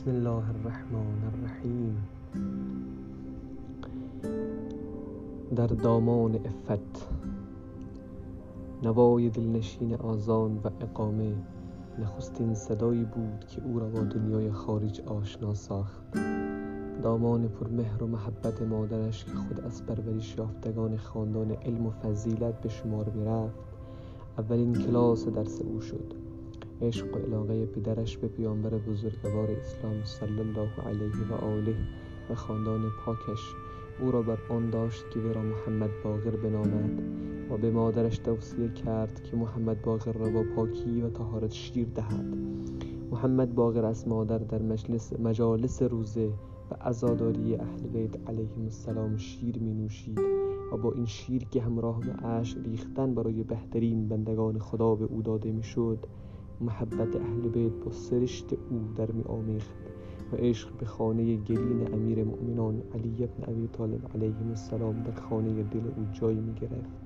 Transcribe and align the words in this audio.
بسم 0.00 0.10
الله 0.10 0.44
الرحمن 0.48 1.22
الرحیم. 1.34 1.96
در 5.56 5.66
دامان 5.66 6.34
افت 6.34 7.08
نوای 8.82 9.30
دلنشین 9.30 9.94
آزان 9.94 10.56
و 10.64 10.70
اقامه 10.80 11.34
نخستین 11.98 12.54
صدایی 12.54 13.04
بود 13.04 13.44
که 13.48 13.62
او 13.64 13.78
را 13.78 13.88
با 13.88 14.00
دنیای 14.00 14.52
خارج 14.52 15.00
آشنا 15.00 15.54
ساخت. 15.54 16.02
دامان 17.02 17.48
پرمهر 17.48 18.02
و 18.02 18.06
محبت 18.06 18.62
مادرش 18.62 19.24
که 19.24 19.34
خود 19.34 19.60
از 19.60 19.86
پرورش 19.86 20.38
یافتگان 20.38 20.96
خاندان 20.96 21.50
علم 21.50 21.86
و 21.86 21.90
فضیلت 21.90 22.60
به 22.60 22.68
شمار 22.68 23.10
می‌رفت 23.10 23.58
اولین 24.38 24.72
کلاس 24.72 25.28
درس 25.28 25.60
او 25.60 25.80
شد. 25.80 26.29
عشق 26.82 27.16
و 27.16 27.18
علاقه 27.18 27.66
پدرش 27.66 28.16
به 28.16 28.28
پیامبر 28.28 28.70
بزرگوار 28.70 29.50
اسلام 29.50 30.04
صلی 30.04 30.40
الله 30.40 30.70
علیه 30.86 31.28
و 31.30 31.34
آله 31.34 31.74
و 32.30 32.34
خاندان 32.34 32.90
پاکش. 33.04 33.54
او 34.00 34.10
را 34.10 34.22
بر 34.22 34.38
آن 34.48 34.70
داشت 34.70 35.10
که 35.10 35.20
وی 35.20 35.32
را 35.32 35.42
محمد 35.42 35.90
باقر 36.04 36.30
بنامد 36.30 37.02
و 37.50 37.56
به 37.56 37.70
مادرش 37.70 38.18
توصیه 38.18 38.68
کرد 38.68 39.22
که 39.22 39.36
محمد 39.36 39.82
باقر 39.82 40.12
را 40.12 40.30
با 40.30 40.44
پاکی 40.56 41.00
و 41.00 41.10
طهارت 41.10 41.52
شیر 41.52 41.88
دهد. 41.94 42.36
محمد 43.10 43.54
باقر 43.54 43.84
از 43.84 44.08
مادر 44.08 44.38
در 44.38 44.62
مجلس 44.62 45.12
مجالس 45.20 45.82
روزه 45.82 46.30
و 46.70 46.74
عزاداری 46.74 47.54
اهل 47.54 47.80
بیت 47.92 48.28
علیهم 48.28 48.62
السلام 48.62 49.16
شیر 49.16 49.58
می 49.58 49.74
نوشید 49.74 50.20
و 50.72 50.76
با 50.76 50.92
این 50.92 51.06
شیر 51.06 51.44
که 51.44 51.62
همراه 51.62 52.00
به 52.00 52.26
اش 52.26 52.56
ریختن 52.64 53.14
برای 53.14 53.42
بهترین 53.42 54.08
بندگان 54.08 54.58
خدا 54.58 54.94
به 54.94 55.04
او 55.04 55.22
داده 55.22 55.52
می 55.52 55.62
شد 55.62 56.06
محبت 56.60 57.16
اهل 57.16 57.48
بیت 57.48 57.72
با 57.72 57.92
سرشت 57.92 58.52
او 58.52 58.80
در 58.96 59.10
می 59.10 59.22
آمیخت 59.22 59.70
و 60.32 60.36
عشق 60.36 60.68
به 60.78 60.86
خانه 60.86 61.36
گلین 61.36 61.94
امیر 61.94 62.24
مؤمنان 62.24 62.82
علی 62.94 63.24
ابن 63.24 63.52
ابی 63.52 63.68
طالب 63.68 64.00
علیه 64.14 64.48
السلام 64.48 65.02
در 65.02 65.20
خانه 65.20 65.62
دل 65.62 65.86
او 65.96 66.06
جای 66.12 66.34
می 66.34 66.54
گرفت 66.54 66.96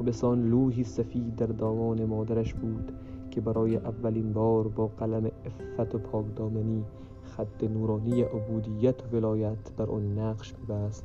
و 0.00 0.02
بسان 0.02 0.50
لوحی 0.50 0.84
سفید 0.84 1.36
در 1.36 1.46
دامان 1.46 2.04
مادرش 2.04 2.54
بود 2.54 2.92
که 3.30 3.40
برای 3.40 3.76
اولین 3.76 4.32
بار 4.32 4.68
با 4.68 4.86
قلم 4.86 5.30
افت 5.44 5.94
و 5.94 5.98
پاکدامنی 5.98 6.84
خط 7.24 7.64
نورانی 7.64 8.22
عبودیت 8.22 9.02
و 9.02 9.16
ولایت 9.16 9.72
بر 9.76 9.90
آن 9.90 10.18
نقش 10.18 10.54
میبست 10.60 11.04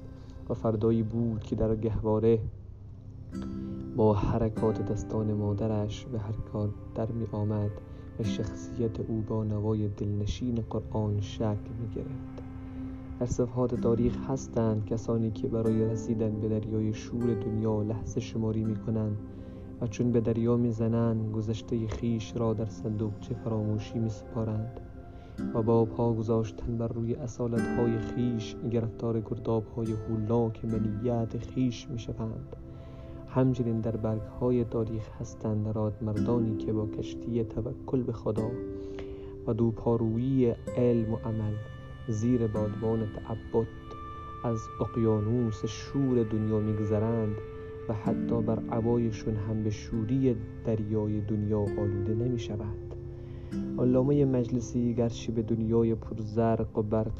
و 0.49 0.53
فردایی 0.53 1.03
بود 1.03 1.43
که 1.43 1.55
در 1.55 1.75
گهواره 1.75 2.39
با 3.99 4.13
حرکات 4.13 4.91
دستان 4.91 5.33
مادرش 5.33 6.05
به 6.05 6.19
حرکات 6.19 6.69
در 6.95 7.11
می 7.11 7.27
آمد 7.31 7.71
و 8.19 8.23
شخصیت 8.23 8.99
او 8.99 9.21
با 9.27 9.43
نوای 9.43 9.87
دلنشین 9.87 10.63
قرآن 10.69 11.21
شکل 11.21 11.69
می 11.81 11.87
گرفت. 11.95 12.43
در 13.19 13.25
صفحات 13.25 13.75
تاریخ 13.75 14.29
هستند 14.29 14.85
کسانی 14.85 15.31
که 15.31 15.47
برای 15.47 15.85
رسیدن 15.85 16.39
به 16.39 16.49
دریای 16.49 16.93
شور 16.93 17.33
دنیا 17.33 17.81
لحظه 17.81 18.19
شماری 18.19 18.63
می 18.63 18.75
کنند 18.75 19.17
و 19.81 19.87
چون 19.87 20.11
به 20.11 20.21
دریا 20.21 20.57
می 20.57 20.71
زنند 20.71 21.31
گذشته 21.31 21.87
خیش 21.87 22.35
را 22.35 22.53
در 22.53 22.65
صندوقچه 22.65 23.33
فراموشی 23.33 23.99
می 23.99 24.09
سپارند 24.09 24.79
و 25.53 25.61
با 25.61 25.85
پا 25.85 26.13
گذاشتن 26.13 26.77
بر 26.77 26.87
روی 26.87 27.15
اصالت 27.15 27.67
های 27.79 27.99
خیش 27.99 28.55
گرفتار 28.71 29.19
گرداب 29.19 29.65
های 29.75 29.91
هولاک 29.91 30.65
منیت 30.65 31.37
خیش 31.37 31.89
می 31.89 31.99
شوند. 31.99 32.55
همچنین 33.35 33.81
در 33.81 33.95
برگ 33.95 34.21
های 34.21 34.63
تاریخ 34.63 35.09
هستند 35.21 35.67
راد 35.67 35.93
مردانی 36.01 36.57
که 36.57 36.73
با 36.73 36.87
کشتی 36.87 37.43
توکل 37.43 38.03
به 38.03 38.13
خدا 38.13 38.51
و 39.47 39.53
دوپارویی 39.53 40.53
علم 40.77 41.13
و 41.13 41.17
عمل 41.17 41.53
زیر 42.07 42.47
بادبان 42.47 42.99
تعبد 42.99 43.67
از 44.43 44.59
اقیانوس 44.81 45.65
شور 45.65 46.23
دنیا 46.23 46.59
میگذرند 46.59 47.35
و 47.89 47.93
حتی 47.93 48.41
بر 48.41 48.59
عبایشون 48.71 49.35
هم 49.35 49.63
به 49.63 49.69
شوری 49.69 50.35
دریای 50.65 51.21
دنیا 51.21 51.59
آلوده 51.59 52.13
نمی 52.13 52.39
شود 52.39 52.95
علامه 53.79 54.25
مجلسی 54.25 54.93
گرچه 54.93 55.31
به 55.31 55.41
دنیای 55.41 55.95
پرزرق 55.95 56.77
و 56.77 56.81
برق 56.81 57.13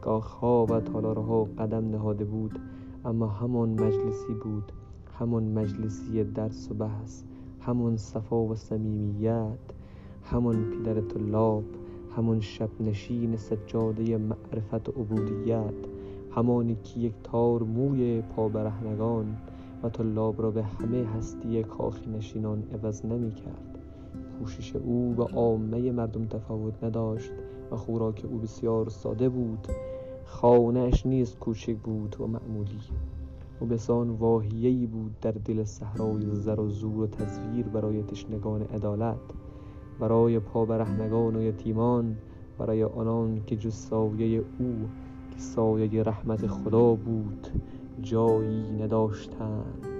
کاخها 0.00 0.66
و 0.66 0.80
تالارها 0.80 1.44
قدم 1.44 1.90
نهاده 1.90 2.24
بود 2.24 2.58
اما 3.04 3.26
همان 3.26 3.68
مجلسی 3.68 4.34
بود 4.44 4.72
همان 5.18 5.42
مجلسی 5.42 6.24
درس 6.24 6.70
و 6.70 6.74
بحث 6.74 7.22
همان 7.60 7.96
صفا 7.96 8.36
و 8.36 8.54
صمیمیت 8.54 9.58
همان 10.22 10.70
پدر 10.70 11.00
طلاب 11.00 11.64
همان 12.16 12.40
شب 12.40 12.70
نشین 12.80 13.36
سجاده 13.36 14.18
معرفت 14.18 14.88
و 14.88 14.92
عبودیت 14.92 15.74
همانی 16.30 16.74
که 16.74 17.00
یک 17.00 17.12
تار 17.22 17.62
موی 17.62 18.22
پابرهنگان 18.22 19.36
و 19.82 19.88
طلاب 19.88 20.42
را 20.42 20.50
به 20.50 20.62
همه 20.62 21.04
هستی 21.04 21.62
کاخ 21.62 22.08
نشینان 22.08 22.62
عوض 22.72 23.06
نمی 23.06 23.30
کرد. 23.30 23.78
پوشش 24.38 24.76
او 24.76 25.14
به 25.16 25.24
عامه 25.24 25.92
مردم 25.92 26.26
تفاوت 26.26 26.84
نداشت 26.84 27.32
و 27.70 27.76
خوراک 27.76 28.24
او 28.30 28.38
بسیار 28.38 28.88
ساده 28.88 29.28
بود. 29.28 29.68
خانه 30.24 30.80
اش 30.80 31.06
نیز 31.06 31.34
کوچک 31.34 31.76
بود 31.76 32.16
و 32.20 32.26
معمولی. 32.26 32.80
و 33.62 33.66
بسان 33.66 34.10
واهیه‌ای 34.10 34.86
بود 34.86 35.20
در 35.20 35.30
دل 35.30 35.64
صحرای 35.64 36.30
زر 36.30 36.60
و 36.60 36.68
زور 36.68 36.98
و 36.98 37.06
تزویر 37.06 37.68
برای 37.68 38.02
تشنگان 38.02 38.62
عدالت 38.62 39.20
برای 40.00 40.38
پابرهنگان 40.38 41.36
و 41.36 41.42
یتیمان 41.42 42.16
برای 42.58 42.84
آنان 42.84 43.44
که 43.46 43.56
جز 43.56 43.74
سایه 43.74 44.38
او 44.58 44.88
که 45.30 45.38
سایه 45.38 46.02
رحمت 46.02 46.46
خدا 46.46 46.94
بود 46.94 47.46
جایی 48.02 48.72
نداشتند. 48.82 49.97